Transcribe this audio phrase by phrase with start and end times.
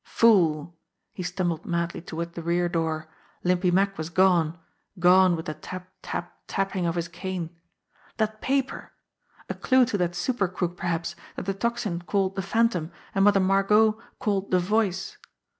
[0.03, 0.75] Fool!
[1.13, 3.07] He stumbled madly toward the rear door.
[3.43, 4.57] Limpy Mack was gone
[4.97, 7.55] gone with the tap, tap, tapping of his cane.
[8.17, 8.93] That paper!
[9.47, 13.39] A clue to that super crook perhaps, that the Tocsin called the Phantom, and Mother
[13.39, 15.17] Margot called the Voice